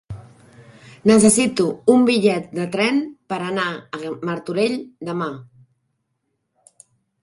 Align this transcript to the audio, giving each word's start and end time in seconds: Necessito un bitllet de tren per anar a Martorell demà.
Necessito 1.11 1.67
un 1.97 2.07
bitllet 2.09 2.49
de 2.61 2.67
tren 2.77 2.99
per 3.35 3.41
anar 3.51 3.69
a 3.77 4.03
Martorell 4.31 4.83
demà. 5.13 5.33